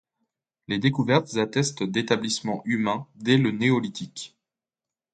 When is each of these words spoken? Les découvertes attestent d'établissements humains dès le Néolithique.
Les 0.67 0.79
découvertes 0.79 1.37
attestent 1.37 1.83
d'établissements 1.83 2.63
humains 2.65 3.05
dès 3.17 3.37
le 3.37 3.51
Néolithique. 3.51 4.35